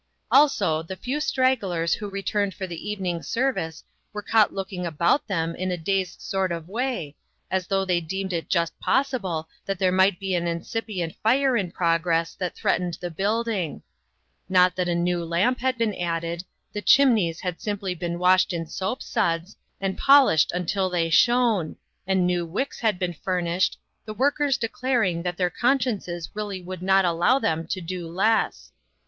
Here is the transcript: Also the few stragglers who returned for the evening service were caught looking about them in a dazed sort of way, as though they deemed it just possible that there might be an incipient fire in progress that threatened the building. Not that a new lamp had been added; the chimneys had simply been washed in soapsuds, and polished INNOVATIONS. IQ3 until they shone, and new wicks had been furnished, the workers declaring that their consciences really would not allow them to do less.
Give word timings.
Also 0.31 0.81
the 0.81 0.95
few 0.95 1.19
stragglers 1.19 1.93
who 1.93 2.09
returned 2.09 2.55
for 2.55 2.65
the 2.65 2.89
evening 2.89 3.21
service 3.21 3.83
were 4.13 4.23
caught 4.23 4.51
looking 4.51 4.83
about 4.83 5.27
them 5.27 5.53
in 5.55 5.69
a 5.71 5.77
dazed 5.77 6.19
sort 6.23 6.51
of 6.51 6.67
way, 6.67 7.15
as 7.51 7.67
though 7.67 7.85
they 7.85 8.01
deemed 8.01 8.33
it 8.33 8.49
just 8.49 8.73
possible 8.79 9.47
that 9.63 9.77
there 9.77 9.91
might 9.91 10.19
be 10.19 10.33
an 10.33 10.47
incipient 10.47 11.13
fire 11.21 11.55
in 11.55 11.69
progress 11.69 12.33
that 12.33 12.55
threatened 12.55 12.95
the 12.99 13.11
building. 13.11 13.83
Not 14.49 14.75
that 14.75 14.89
a 14.89 14.95
new 14.95 15.23
lamp 15.23 15.59
had 15.59 15.77
been 15.77 15.93
added; 15.93 16.45
the 16.73 16.81
chimneys 16.81 17.41
had 17.41 17.61
simply 17.61 17.93
been 17.93 18.17
washed 18.17 18.53
in 18.53 18.65
soapsuds, 18.65 19.55
and 19.79 19.99
polished 19.99 20.49
INNOVATIONS. 20.51 20.65
IQ3 20.65 20.71
until 20.71 20.89
they 20.89 21.09
shone, 21.11 21.75
and 22.07 22.25
new 22.25 22.43
wicks 22.43 22.79
had 22.79 22.97
been 22.97 23.13
furnished, 23.13 23.77
the 24.05 24.15
workers 24.15 24.57
declaring 24.57 25.21
that 25.21 25.37
their 25.37 25.51
consciences 25.51 26.31
really 26.33 26.59
would 26.59 26.81
not 26.81 27.05
allow 27.05 27.37
them 27.37 27.67
to 27.67 27.79
do 27.79 28.07
less. 28.09 28.71